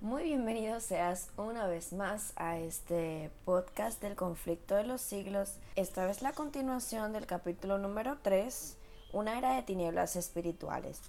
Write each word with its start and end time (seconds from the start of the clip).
Muy 0.00 0.24
bienvenido 0.24 0.80
seas 0.80 1.30
una 1.36 1.66
vez 1.66 1.92
más 1.92 2.32
a 2.36 2.58
este 2.58 3.30
podcast 3.44 4.02
del 4.02 4.16
conflicto 4.16 4.74
de 4.74 4.84
los 4.84 5.00
siglos. 5.00 5.54
Esta 5.76 6.04
vez 6.04 6.20
la 6.20 6.32
continuación 6.32 7.12
del 7.12 7.26
capítulo 7.26 7.78
número 7.78 8.18
3, 8.20 8.76
una 9.12 9.38
era 9.38 9.54
de 9.54 9.62
tinieblas 9.62 10.16
espirituales. 10.16 11.00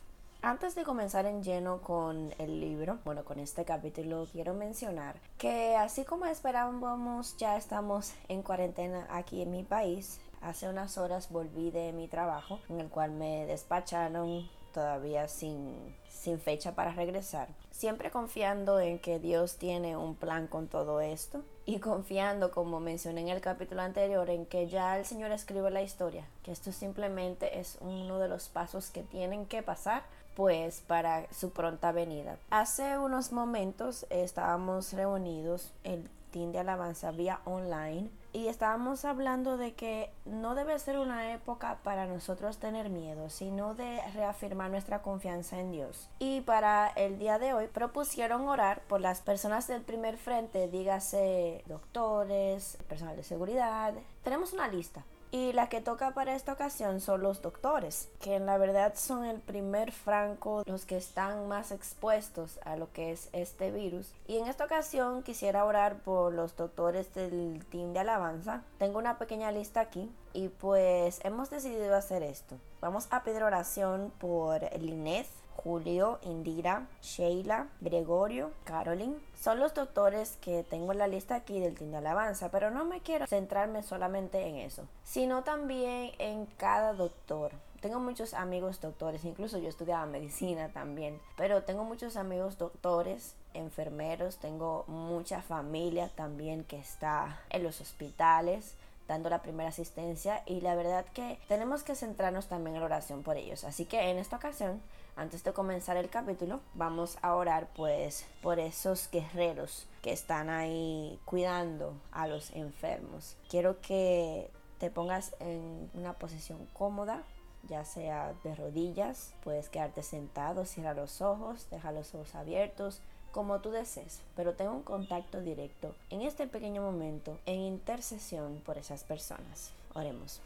Antes 0.42 0.76
de 0.76 0.84
comenzar 0.84 1.26
en 1.26 1.44
lleno 1.44 1.82
con 1.82 2.34
el 2.38 2.62
libro, 2.62 3.00
bueno, 3.04 3.26
con 3.26 3.40
este 3.40 3.66
capítulo, 3.66 4.28
quiero 4.32 4.54
mencionar 4.54 5.20
que 5.38 5.76
así 5.76 6.06
como 6.06 6.28
esperábamos, 6.28 7.36
ya 7.38 7.58
estamos 7.58 8.14
en 8.30 8.44
cuarentena 8.44 9.08
aquí 9.10 9.42
en 9.42 9.52
mi 9.52 9.64
país. 9.64 10.20
Hace 10.42 10.70
unas 10.70 10.98
horas 10.98 11.30
volví 11.32 11.72
de 11.72 11.92
mi 11.92 12.08
trabajo, 12.08 12.60
en 12.70 12.80
el 12.80 12.90
cual 12.90 13.12
me 13.12 13.46
despacharon 13.48 14.48
todavía 14.72 15.28
sin, 15.28 15.96
sin 16.16 16.40
fecha 16.40 16.74
para 16.74 16.94
regresar. 16.94 17.50
Siempre 17.72 18.10
confiando 18.10 18.80
en 18.80 19.00
que 19.00 19.20
Dios 19.20 19.58
tiene 19.58 19.98
un 19.98 20.16
plan 20.16 20.48
con 20.48 20.68
todo 20.68 21.02
esto 21.02 21.44
y 21.66 21.80
confiando, 21.80 22.52
como 22.52 22.80
mencioné 22.80 23.22
en 23.22 23.30
el 23.30 23.42
capítulo 23.42 23.82
anterior, 23.82 24.30
en 24.30 24.46
que 24.46 24.68
ya 24.68 24.98
el 24.98 25.06
Señor 25.06 25.32
escribe 25.32 25.70
la 25.72 25.82
historia, 25.82 26.26
que 26.44 26.52
esto 26.52 26.72
simplemente 26.72 27.60
es 27.60 27.78
uno 27.82 28.20
de 28.20 28.30
los 28.30 28.48
pasos 28.50 28.90
que 28.90 29.04
tienen 29.04 29.46
que 29.46 29.62
pasar 29.62 30.04
pues 30.36 30.82
para 30.86 31.32
su 31.34 31.52
pronta 31.52 31.92
venida. 31.92 32.38
Hace 32.50 32.98
unos 32.98 33.32
momentos 33.32 34.06
estábamos 34.10 34.94
reunidos 34.94 35.72
el 35.84 36.10
team 36.32 36.52
de 36.52 36.60
alabanza 36.60 37.12
vía 37.12 37.40
online 37.46 38.10
y 38.36 38.50
estábamos 38.50 39.06
hablando 39.06 39.56
de 39.56 39.76
que 39.76 40.12
no 40.26 40.56
debe 40.56 40.78
ser 40.78 41.00
una 41.00 41.32
época 41.32 41.80
para 41.84 42.06
nosotros 42.06 42.58
tener 42.58 42.90
miedo, 42.90 43.30
sino 43.30 43.76
de 43.76 44.02
reafirmar 44.14 44.70
nuestra 44.70 45.02
confianza 45.02 45.58
en 45.58 45.72
Dios. 45.72 46.10
Y 46.20 46.42
para 46.42 46.90
el 46.90 47.18
día 47.18 47.40
de 47.40 47.54
hoy 47.54 47.68
propusieron 47.68 48.50
orar 48.50 48.82
por 48.90 49.00
las 49.00 49.22
personas 49.22 49.68
del 49.68 49.84
primer 49.84 50.18
frente, 50.18 50.68
dígase 50.68 51.64
doctores, 51.68 52.78
personal 52.90 53.16
de 53.16 53.24
seguridad. 53.24 53.94
Tenemos 54.22 54.52
una 54.52 54.68
lista 54.68 55.06
y 55.32 55.54
la 55.54 55.70
que 55.70 55.82
toca 55.82 56.12
para 56.12 56.36
esta 56.36 56.54
ocasión 56.54 57.00
son 57.02 57.22
los 57.22 57.42
doctores, 57.42 58.10
que 58.22 58.36
en 58.36 58.46
la 58.46 58.58
verdad 58.58 58.94
son 58.96 59.26
el 59.26 59.40
primer 59.40 59.92
franco, 59.92 60.64
los 60.66 60.86
que 60.86 60.98
están 60.98 61.48
más 61.48 61.72
expuestos 61.72 62.60
a 62.64 62.76
lo 62.76 62.92
que 62.92 63.12
es 63.12 63.30
este 63.34 63.72
virus. 63.72 64.14
Y 64.28 64.38
en 64.38 64.48
esta 64.48 64.66
ocasión 64.66 65.24
quisiera 65.24 65.66
orar 65.66 66.00
por 66.00 66.34
los 66.34 66.56
doctores 66.56 67.14
del 67.14 67.66
team 67.70 67.94
de 67.94 68.00
alabanza. 68.00 68.64
Tengo 68.78 69.00
una 69.00 69.18
pequeña 69.18 69.52
lista 69.52 69.82
aquí 69.82 70.12
y 70.34 70.50
pues 70.50 71.20
hemos 71.24 71.50
decidido 71.50 71.96
hacer 71.96 72.24
esto. 72.24 72.56
Vamos 72.82 73.08
a 73.10 73.24
pedir 73.24 73.44
oración 73.44 74.12
por 74.20 74.62
Lineth, 74.80 75.28
Julio, 75.56 76.20
Indira, 76.24 76.88
Sheila, 77.02 77.68
Gregorio, 77.82 78.52
Caroline. 78.64 79.18
Son 79.40 79.60
los 79.60 79.74
doctores 79.74 80.38
que 80.42 80.64
tengo 80.64 80.92
en 80.92 81.00
la 81.00 81.08
lista 81.08 81.36
aquí 81.36 81.60
del 81.60 81.76
Team 81.76 81.92
de 81.92 81.98
Alabanza, 81.98 82.50
pero 82.50 82.72
no 82.72 82.86
me 82.86 83.02
quiero 83.02 83.28
centrarme 83.28 83.84
solamente 83.84 84.48
en 84.48 84.58
eso, 84.58 84.84
sino 85.04 85.44
también 85.44 86.12
en 86.20 86.46
cada 86.58 86.94
doctor. 86.94 87.52
Tengo 87.82 88.00
muchos 88.00 88.34
amigos 88.34 88.82
doctores, 88.82 89.26
incluso 89.26 89.60
yo 89.60 89.70
estudiaba 89.70 90.06
medicina 90.06 90.70
también, 90.70 91.20
pero 91.38 91.64
tengo 91.64 91.84
muchos 91.84 92.18
amigos 92.18 92.58
doctores, 92.58 93.36
enfermeros, 93.54 94.38
tengo 94.38 94.86
mucha 94.88 95.42
familia 95.42 96.10
también 96.16 96.64
que 96.64 96.78
está 96.78 97.40
en 97.50 97.64
los 97.64 97.82
hospitales 97.82 98.76
dando 99.08 99.30
la 99.30 99.42
primera 99.42 99.70
asistencia 99.70 100.42
y 100.46 100.62
la 100.62 100.76
verdad 100.76 101.06
que 101.14 101.38
tenemos 101.48 101.84
que 101.84 101.96
centrarnos 101.96 102.48
también 102.48 102.76
en 102.76 102.82
la 102.82 102.88
oración 102.88 103.24
por 103.24 103.38
ellos. 103.38 103.64
Así 103.64 103.86
que 103.86 104.10
en 104.10 104.18
esta 104.18 104.38
ocasión, 104.38 104.82
antes 105.16 105.44
de 105.44 105.54
comenzar 105.54 105.98
el 105.98 106.10
capítulo, 106.10 106.60
vamos 106.74 107.18
a 107.22 107.36
orar 107.36 107.70
pues 107.76 108.26
por 108.42 108.60
esos 108.60 109.10
guerreros 109.12 109.88
que 110.02 110.12
están 110.12 110.50
ahí 110.50 111.20
cuidando 111.26 111.94
a 112.12 112.28
los 112.28 112.52
enfermos. 112.52 113.36
Quiero 113.50 113.80
que 113.82 114.52
te 114.80 114.90
pongas 114.90 115.36
en 115.40 115.90
una 115.94 116.14
posición 116.14 116.68
cómoda, 116.74 117.24
ya 117.68 117.86
sea 117.86 118.34
de 118.44 118.56
rodillas, 118.56 119.34
puedes 119.44 119.70
quedarte 119.70 120.04
sentado, 120.04 120.66
cierra 120.66 120.94
los 120.94 121.22
ojos, 121.22 121.68
deja 121.72 121.92
los 121.92 122.14
ojos 122.14 122.36
abiertos, 122.36 123.02
como 123.32 123.60
tú 123.60 123.72
desees, 123.72 124.22
pero 124.36 124.54
tengo 124.54 124.74
un 124.74 124.84
contacto 124.84 125.42
directo 125.42 125.96
en 126.10 126.22
este 126.22 126.48
pequeño 126.48 126.82
momento 126.82 127.38
en 127.46 127.60
intercesión 127.60 128.62
por 128.66 128.78
esas 128.78 129.04
personas. 129.04 129.72
Oremos. 129.94 130.42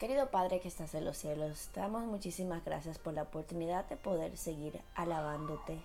Querido 0.00 0.30
Padre 0.30 0.60
que 0.60 0.68
estás 0.68 0.94
en 0.94 1.04
los 1.04 1.18
cielos, 1.18 1.68
te 1.74 1.80
damos 1.80 2.04
muchísimas 2.04 2.64
gracias 2.64 2.98
por 2.98 3.12
la 3.12 3.20
oportunidad 3.20 3.84
de 3.90 3.98
poder 3.98 4.38
seguir 4.38 4.80
alabándote, 4.94 5.78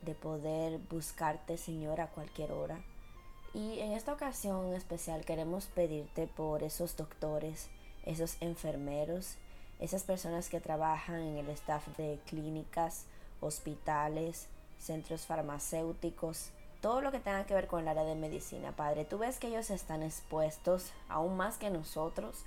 de 0.00 0.14
poder 0.14 0.78
buscarte, 0.88 1.58
Señor, 1.58 2.00
a 2.00 2.06
cualquier 2.06 2.52
hora. 2.52 2.80
Y 3.52 3.80
en 3.80 3.92
esta 3.92 4.14
ocasión 4.14 4.72
especial 4.72 5.26
queremos 5.26 5.66
pedirte 5.66 6.26
por 6.26 6.62
esos 6.62 6.96
doctores, 6.96 7.68
esos 8.06 8.40
enfermeros, 8.40 9.34
esas 9.78 10.04
personas 10.04 10.48
que 10.48 10.60
trabajan 10.60 11.20
en 11.20 11.36
el 11.36 11.50
staff 11.50 11.86
de 11.98 12.18
clínicas, 12.24 13.04
hospitales, 13.42 14.46
centros 14.78 15.26
farmacéuticos, 15.26 16.48
todo 16.80 17.02
lo 17.02 17.12
que 17.12 17.20
tenga 17.20 17.44
que 17.44 17.52
ver 17.52 17.66
con 17.66 17.80
el 17.80 17.88
área 17.88 18.04
de 18.04 18.14
medicina, 18.14 18.72
Padre. 18.72 19.04
Tú 19.04 19.18
ves 19.18 19.38
que 19.38 19.48
ellos 19.48 19.68
están 19.68 20.02
expuestos, 20.02 20.92
aún 21.10 21.36
más 21.36 21.58
que 21.58 21.68
nosotros, 21.68 22.46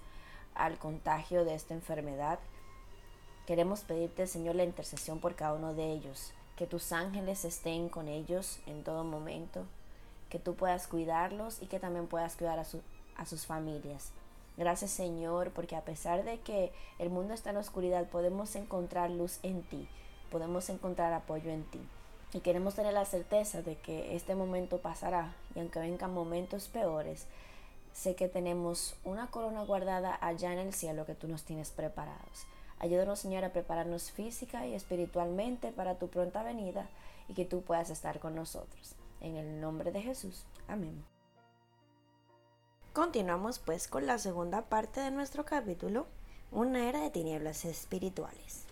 al 0.56 0.78
contagio 0.78 1.46
de 1.46 1.56
esta 1.56 1.74
enfermedad. 1.74 2.40
Queremos 3.46 3.82
pedirte, 3.82 4.28
Señor, 4.28 4.56
la 4.56 4.64
intercesión 4.64 5.20
por 5.20 5.36
cada 5.36 5.54
uno 5.54 5.74
de 5.74 5.92
ellos, 5.92 6.34
que 6.56 6.68
tus 6.68 6.92
ángeles 6.92 7.44
estén 7.46 7.90
con 7.90 8.08
ellos 8.08 8.60
en 8.68 8.84
todo 8.84 9.04
momento, 9.04 9.66
que 10.30 10.40
tú 10.40 10.56
puedas 10.56 10.88
cuidarlos 10.88 11.62
y 11.62 11.68
que 11.68 11.80
también 11.80 12.08
puedas 12.08 12.36
cuidar 12.36 12.60
a, 12.60 12.66
a 13.18 13.26
sus 13.26 13.46
familias. 13.46 14.12
Gracias 14.56 14.92
Señor, 14.92 15.52
porque 15.52 15.76
a 15.76 15.84
pesar 15.84 16.24
de 16.24 16.40
que 16.40 16.72
el 17.00 17.10
mundo 17.10 17.34
está 17.34 17.50
en 17.50 17.58
oscuridad, 17.58 18.08
podemos 18.10 18.56
encontrar 18.56 19.10
luz 19.10 19.40
en 19.44 19.64
ti, 19.64 19.88
podemos 20.32 20.70
encontrar 20.70 21.12
apoyo 21.12 21.50
en 21.50 21.64
ti. 21.66 21.82
Y 22.34 22.40
queremos 22.40 22.76
tener 22.76 22.94
la 22.94 23.06
certeza 23.06 23.62
de 23.62 23.76
que 23.76 24.16
este 24.16 24.36
momento 24.36 24.80
pasará 24.80 25.36
y 25.56 25.60
aunque 25.60 25.80
vengan 25.80 26.14
momentos 26.14 26.68
peores, 26.68 27.28
sé 27.94 28.16
que 28.16 28.28
tenemos 28.28 28.96
una 29.04 29.32
corona 29.32 29.64
guardada 29.64 30.18
allá 30.22 30.52
en 30.52 30.60
el 30.60 30.74
cielo 30.74 31.06
que 31.06 31.16
tú 31.16 31.28
nos 31.28 31.44
tienes 31.44 31.72
preparados. 31.72 32.46
Ayúdanos, 32.80 33.20
Señor, 33.20 33.46
a 33.46 33.54
prepararnos 33.54 34.12
física 34.12 34.68
y 34.68 34.74
espiritualmente 34.74 35.72
para 35.72 35.98
tu 35.98 36.10
pronta 36.10 36.44
venida 36.44 36.90
y 37.30 37.34
que 37.34 37.46
tú 37.46 37.62
puedas 37.62 37.90
estar 37.90 38.20
con 38.20 38.36
nosotros. 38.36 38.96
En 39.22 39.38
el 39.38 39.62
nombre 39.62 39.92
de 39.92 40.02
Jesús. 40.02 40.44
Amén. 40.68 41.06
Continuamos 42.92 43.60
pues 43.60 43.88
con 43.88 44.06
la 44.06 44.18
segunda 44.18 44.64
parte 44.64 45.00
de 45.00 45.12
nuestro 45.12 45.46
capítulo, 45.46 46.06
una 46.52 46.90
era 46.90 47.00
de 47.00 47.10
tinieblas 47.10 47.66
espirituales. 47.66 48.66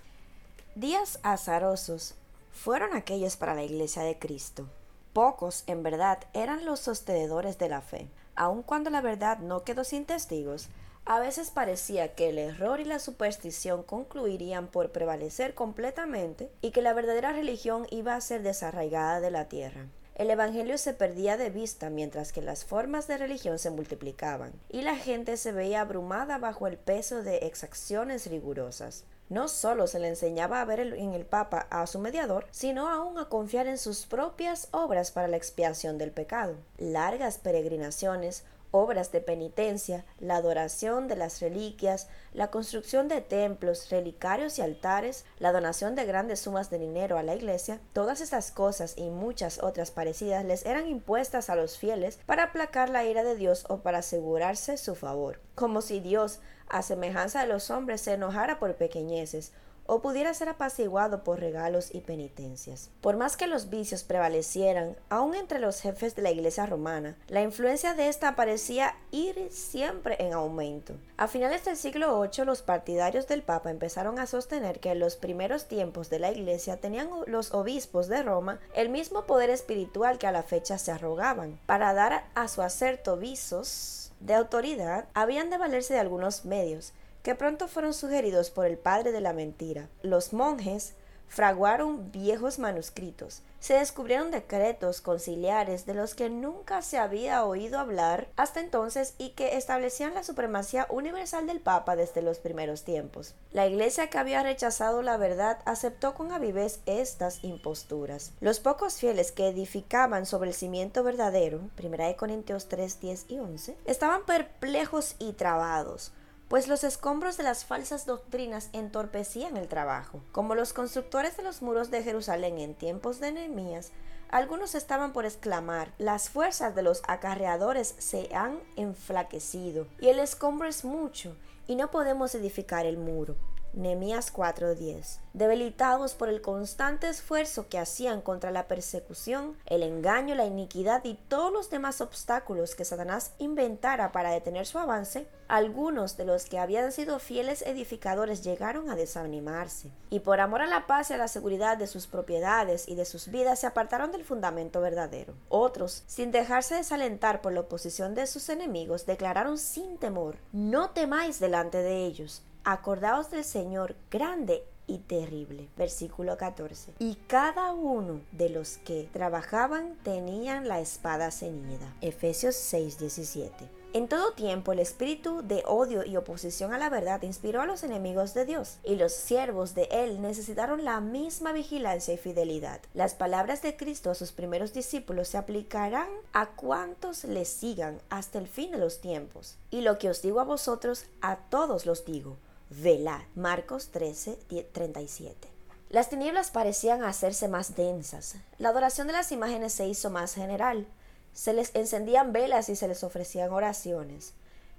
Días 0.75 1.19
azarosos 1.23 2.15
fueron 2.51 2.93
aquellos 2.93 3.37
para 3.37 3.55
la 3.55 3.63
iglesia 3.63 4.03
de 4.03 4.19
Cristo. 4.19 4.67
Pocos, 5.13 5.63
en 5.67 5.83
verdad, 5.83 6.19
eran 6.33 6.65
los 6.65 6.81
sostenedores 6.81 7.57
de 7.57 7.69
la 7.69 7.81
fe. 7.81 8.09
Aun 8.35 8.63
cuando 8.63 8.89
la 8.89 9.01
verdad 9.01 9.39
no 9.39 9.63
quedó 9.63 9.83
sin 9.83 10.05
testigos, 10.05 10.69
a 11.05 11.19
veces 11.19 11.49
parecía 11.49 12.13
que 12.13 12.29
el 12.29 12.37
error 12.37 12.79
y 12.79 12.85
la 12.85 12.99
superstición 12.99 13.83
concluirían 13.83 14.67
por 14.67 14.91
prevalecer 14.91 15.55
completamente 15.55 16.51
y 16.61 16.71
que 16.71 16.81
la 16.81 16.93
verdadera 16.93 17.33
religión 17.33 17.87
iba 17.89 18.15
a 18.15 18.21
ser 18.21 18.43
desarraigada 18.43 19.19
de 19.19 19.31
la 19.31 19.47
tierra. 19.47 19.87
El 20.13 20.29
Evangelio 20.29 20.77
se 20.77 20.93
perdía 20.93 21.37
de 21.37 21.49
vista 21.49 21.89
mientras 21.89 22.31
que 22.31 22.41
las 22.41 22.65
formas 22.65 23.07
de 23.07 23.17
religión 23.17 23.57
se 23.57 23.71
multiplicaban, 23.71 24.51
y 24.69 24.81
la 24.81 24.95
gente 24.95 25.37
se 25.37 25.51
veía 25.51 25.81
abrumada 25.81 26.37
bajo 26.37 26.67
el 26.67 26.77
peso 26.77 27.23
de 27.23 27.37
exacciones 27.37 28.27
rigurosas. 28.27 29.05
No 29.31 29.47
solo 29.47 29.87
se 29.87 29.97
le 29.99 30.09
enseñaba 30.09 30.59
a 30.59 30.65
ver 30.65 30.81
en 30.81 31.13
el 31.13 31.25
Papa 31.25 31.65
a 31.69 31.87
su 31.87 31.99
mediador, 31.99 32.47
sino 32.51 32.89
aún 32.89 33.17
a 33.17 33.29
confiar 33.29 33.65
en 33.65 33.77
sus 33.77 34.05
propias 34.05 34.67
obras 34.71 35.11
para 35.11 35.29
la 35.29 35.37
expiación 35.37 35.97
del 35.97 36.11
pecado. 36.11 36.57
Largas 36.77 37.37
peregrinaciones, 37.37 38.43
obras 38.71 39.11
de 39.11 39.21
penitencia, 39.21 40.05
la 40.19 40.37
adoración 40.37 41.07
de 41.07 41.15
las 41.15 41.39
reliquias, 41.41 42.07
la 42.33 42.49
construcción 42.49 43.07
de 43.07 43.21
templos, 43.21 43.89
relicarios 43.89 44.57
y 44.57 44.61
altares, 44.61 45.25
la 45.39 45.51
donación 45.51 45.95
de 45.95 46.05
grandes 46.05 46.39
sumas 46.39 46.69
de 46.69 46.79
dinero 46.79 47.17
a 47.17 47.23
la 47.23 47.35
iglesia, 47.35 47.79
todas 47.93 48.21
estas 48.21 48.51
cosas 48.51 48.97
y 48.97 49.09
muchas 49.09 49.61
otras 49.61 49.91
parecidas 49.91 50.45
les 50.45 50.65
eran 50.65 50.87
impuestas 50.87 51.49
a 51.49 51.55
los 51.55 51.77
fieles 51.77 52.19
para 52.25 52.43
aplacar 52.43 52.89
la 52.89 53.05
ira 53.05 53.23
de 53.23 53.35
Dios 53.35 53.65
o 53.69 53.79
para 53.79 53.99
asegurarse 53.99 54.77
su 54.77 54.95
favor, 54.95 55.39
como 55.55 55.81
si 55.81 55.99
Dios, 55.99 56.39
a 56.67 56.81
semejanza 56.81 57.41
de 57.41 57.47
los 57.47 57.69
hombres, 57.69 58.01
se 58.01 58.13
enojara 58.13 58.59
por 58.59 58.75
pequeñeces 58.75 59.51
o 59.93 60.01
pudiera 60.01 60.33
ser 60.33 60.47
apaciguado 60.47 61.21
por 61.25 61.41
regalos 61.41 61.93
y 61.93 61.99
penitencias. 61.99 62.89
Por 63.01 63.17
más 63.17 63.35
que 63.35 63.45
los 63.45 63.69
vicios 63.69 64.05
prevalecieran, 64.05 64.95
aún 65.09 65.35
entre 65.35 65.59
los 65.59 65.81
jefes 65.81 66.15
de 66.15 66.21
la 66.21 66.31
Iglesia 66.31 66.65
romana, 66.65 67.17
la 67.27 67.41
influencia 67.41 67.93
de 67.93 68.07
esta 68.07 68.37
parecía 68.37 68.95
ir 69.11 69.49
siempre 69.51 70.15
en 70.19 70.31
aumento. 70.31 70.93
A 71.17 71.27
finales 71.27 71.65
del 71.65 71.75
siglo 71.75 72.21
VIII, 72.21 72.45
los 72.45 72.61
partidarios 72.61 73.27
del 73.27 73.43
Papa 73.43 73.69
empezaron 73.69 74.17
a 74.17 74.27
sostener 74.27 74.79
que 74.79 74.91
en 74.91 74.99
los 74.99 75.17
primeros 75.17 75.65
tiempos 75.65 76.09
de 76.09 76.19
la 76.19 76.31
Iglesia 76.31 76.77
tenían 76.77 77.09
los 77.27 77.53
obispos 77.53 78.07
de 78.07 78.23
Roma 78.23 78.61
el 78.73 78.87
mismo 78.87 79.25
poder 79.25 79.49
espiritual 79.49 80.17
que 80.19 80.27
a 80.27 80.31
la 80.31 80.43
fecha 80.43 80.77
se 80.77 80.93
arrogaban. 80.93 81.59
Para 81.65 81.93
dar 81.93 82.23
a 82.33 82.47
su 82.47 82.61
acerto 82.61 83.17
visos 83.17 84.13
de 84.21 84.35
autoridad, 84.35 85.09
habían 85.13 85.49
de 85.49 85.57
valerse 85.57 85.95
de 85.95 85.99
algunos 85.99 86.45
medios, 86.45 86.93
que 87.23 87.35
pronto 87.35 87.67
fueron 87.67 87.93
sugeridos 87.93 88.49
por 88.49 88.65
el 88.65 88.77
padre 88.77 89.11
de 89.11 89.21
la 89.21 89.33
mentira. 89.33 89.89
Los 90.01 90.33
monjes 90.33 90.93
fraguaron 91.27 92.11
viejos 92.11 92.59
manuscritos, 92.59 93.41
se 93.61 93.75
descubrieron 93.75 94.31
decretos 94.31 95.01
conciliares 95.01 95.85
de 95.85 95.93
los 95.93 96.15
que 96.15 96.31
nunca 96.31 96.81
se 96.81 96.97
había 96.97 97.45
oído 97.45 97.79
hablar 97.79 98.27
hasta 98.35 98.59
entonces 98.59 99.13
y 99.19 99.29
que 99.29 99.55
establecían 99.55 100.15
la 100.15 100.23
supremacía 100.23 100.87
universal 100.89 101.45
del 101.45 101.59
Papa 101.59 101.95
desde 101.95 102.23
los 102.23 102.39
primeros 102.39 102.83
tiempos. 102.83 103.35
La 103.53 103.67
Iglesia 103.67 104.09
que 104.09 104.17
había 104.17 104.41
rechazado 104.41 105.03
la 105.03 105.15
verdad 105.17 105.59
aceptó 105.65 106.15
con 106.15 106.31
avidez 106.31 106.81
estas 106.87 107.43
imposturas. 107.43 108.31
Los 108.41 108.59
pocos 108.59 108.95
fieles 108.95 109.31
que 109.31 109.47
edificaban 109.47 110.25
sobre 110.25 110.49
el 110.49 110.55
cimiento 110.55 111.03
verdadero, 111.03 111.61
1 111.81 112.17
Corintios 112.17 112.67
3, 112.67 112.99
10 112.99 113.25
y 113.29 113.39
11, 113.39 113.77
estaban 113.85 114.25
perplejos 114.25 115.15
y 115.19 115.33
trabados 115.33 116.11
pues 116.51 116.67
los 116.67 116.83
escombros 116.83 117.37
de 117.37 117.43
las 117.43 117.63
falsas 117.63 118.05
doctrinas 118.05 118.67
entorpecían 118.73 119.55
el 119.55 119.69
trabajo. 119.69 120.19
Como 120.33 120.53
los 120.53 120.73
constructores 120.73 121.37
de 121.37 121.43
los 121.43 121.61
muros 121.61 121.91
de 121.91 122.03
Jerusalén 122.03 122.57
en 122.57 122.73
tiempos 122.73 123.21
de 123.21 123.31
Nehemías, 123.31 123.93
algunos 124.27 124.75
estaban 124.75 125.13
por 125.13 125.23
exclamar, 125.23 125.93
las 125.97 126.29
fuerzas 126.29 126.75
de 126.75 126.81
los 126.81 127.03
acarreadores 127.07 127.95
se 127.99 128.35
han 128.35 128.59
enflaquecido, 128.75 129.87
y 130.01 130.09
el 130.09 130.19
escombro 130.19 130.67
es 130.67 130.83
mucho, 130.83 131.37
y 131.67 131.77
no 131.77 131.89
podemos 131.89 132.35
edificar 132.35 132.85
el 132.85 132.97
muro. 132.97 133.37
Nehemías 133.73 134.31
4:10. 134.33 135.19
Debilitados 135.33 136.13
por 136.13 136.27
el 136.27 136.41
constante 136.41 137.07
esfuerzo 137.07 137.69
que 137.69 137.79
hacían 137.79 138.21
contra 138.21 138.51
la 138.51 138.67
persecución, 138.67 139.57
el 139.65 139.83
engaño, 139.83 140.35
la 140.35 140.45
iniquidad 140.45 141.05
y 141.05 141.13
todos 141.29 141.53
los 141.53 141.69
demás 141.69 142.01
obstáculos 142.01 142.75
que 142.75 142.83
Satanás 142.83 143.31
inventara 143.39 144.11
para 144.11 144.31
detener 144.31 144.65
su 144.65 144.77
avance, 144.77 145.25
algunos 145.47 146.17
de 146.17 146.25
los 146.25 146.45
que 146.45 146.59
habían 146.59 146.91
sido 146.91 147.19
fieles 147.19 147.61
edificadores 147.61 148.43
llegaron 148.43 148.89
a 148.89 148.95
desanimarse, 148.95 149.91
y 150.09 150.19
por 150.19 150.39
amor 150.39 150.61
a 150.61 150.67
la 150.67 150.87
paz 150.87 151.09
y 151.09 151.13
a 151.13 151.17
la 151.17 151.27
seguridad 151.27 151.77
de 151.77 151.87
sus 151.87 152.07
propiedades 152.07 152.87
y 152.87 152.95
de 152.95 153.05
sus 153.05 153.29
vidas 153.29 153.59
se 153.59 153.67
apartaron 153.67 154.11
del 154.11 154.25
fundamento 154.25 154.81
verdadero. 154.81 155.33
Otros, 155.49 156.03
sin 156.07 156.31
dejarse 156.31 156.75
desalentar 156.75 157.41
por 157.41 157.53
la 157.53 157.61
oposición 157.61 158.15
de 158.15 158.27
sus 158.27 158.49
enemigos, 158.49 159.05
declararon 159.05 159.57
sin 159.57 159.97
temor, 159.97 160.37
no 160.51 160.91
temáis 160.91 161.39
delante 161.39 161.77
de 161.79 162.05
ellos, 162.05 162.43
Acordaos 162.63 163.31
del 163.31 163.43
Señor 163.43 163.95
grande 164.11 164.63
y 164.85 164.99
terrible. 164.99 165.67
Versículo 165.77 166.37
14. 166.37 166.93
Y 166.99 167.15
cada 167.27 167.73
uno 167.73 168.21
de 168.31 168.49
los 168.49 168.77
que 168.77 169.09
trabajaban 169.11 169.95
tenían 170.03 170.67
la 170.67 170.79
espada 170.79 171.31
ceñida. 171.31 171.95
Efesios 172.01 172.55
6:17. 172.55 173.67
En 173.93 174.07
todo 174.07 174.31
tiempo 174.33 174.71
el 174.71 174.79
espíritu 174.79 175.41
de 175.41 175.63
odio 175.65 176.05
y 176.05 176.15
oposición 176.15 176.71
a 176.71 176.77
la 176.77 176.89
verdad 176.89 177.23
inspiró 177.23 177.61
a 177.61 177.65
los 177.65 177.83
enemigos 177.83 178.33
de 178.33 178.45
Dios, 178.45 178.77
y 178.85 178.95
los 178.95 179.11
siervos 179.11 179.75
de 179.75 179.89
Él 179.91 180.21
necesitaron 180.21 180.85
la 180.85 181.01
misma 181.01 181.51
vigilancia 181.51 182.13
y 182.13 182.17
fidelidad. 182.17 182.79
Las 182.93 183.15
palabras 183.15 183.61
de 183.61 183.75
Cristo 183.75 184.09
a 184.09 184.15
sus 184.15 184.31
primeros 184.31 184.71
discípulos 184.71 185.27
se 185.27 185.37
aplicarán 185.37 186.07
a 186.31 186.51
cuantos 186.51 187.25
le 187.25 187.43
sigan 187.43 187.99
hasta 188.09 188.39
el 188.39 188.47
fin 188.47 188.71
de 188.71 188.77
los 188.77 189.01
tiempos. 189.01 189.57
Y 189.71 189.81
lo 189.81 189.97
que 189.97 190.09
os 190.09 190.21
digo 190.21 190.39
a 190.39 190.45
vosotros, 190.45 191.05
a 191.21 191.35
todos 191.49 191.85
los 191.85 192.05
digo 192.05 192.37
velad. 192.71 193.21
Marcos 193.35 193.89
13, 193.89 194.37
37. 194.71 195.47
Las 195.89 196.09
tinieblas 196.09 196.51
parecían 196.51 197.03
hacerse 197.03 197.47
más 197.47 197.75
densas. 197.75 198.35
La 198.57 198.69
adoración 198.69 199.07
de 199.07 199.13
las 199.13 199.31
imágenes 199.31 199.73
se 199.73 199.87
hizo 199.87 200.09
más 200.09 200.33
general. 200.35 200.87
Se 201.33 201.53
les 201.53 201.75
encendían 201.75 202.31
velas 202.31 202.69
y 202.69 202.75
se 202.75 202.87
les 202.87 203.03
ofrecían 203.03 203.51
oraciones. 203.51 204.33